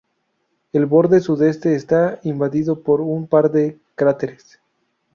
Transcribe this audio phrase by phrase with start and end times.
[0.73, 4.59] El borde sudeste está invadido por un par de cráteres.